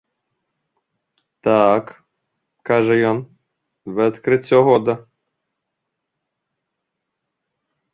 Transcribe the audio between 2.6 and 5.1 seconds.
кажа ён, вы адкрыццё года.